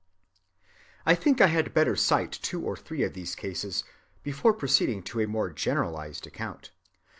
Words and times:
I 1.05 1.13
think 1.13 1.39
I 1.41 1.45
had 1.45 1.75
better 1.75 1.95
cite 1.95 2.31
two 2.31 2.65
or 2.65 2.75
three 2.75 3.03
of 3.03 3.13
these 3.13 3.35
cases 3.35 3.83
before 4.23 4.53
proceeding 4.55 5.03
to 5.03 5.19
a 5.21 5.27
more 5.27 5.51
generalized 5.51 6.25
account. 6.25 6.71